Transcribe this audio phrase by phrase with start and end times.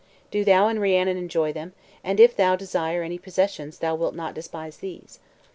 [0.31, 4.33] Do thou and Rhiannon enjoy them, and if thou desire any possessions thou wilt not
[4.33, 5.19] despise these."